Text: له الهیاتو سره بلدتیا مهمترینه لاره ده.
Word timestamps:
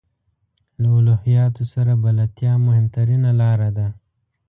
له 0.81 0.89
الهیاتو 0.99 1.63
سره 1.73 1.93
بلدتیا 2.03 2.53
مهمترینه 2.67 3.29
لاره 3.41 3.69
ده. 3.77 3.87